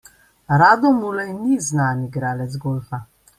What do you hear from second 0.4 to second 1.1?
Rado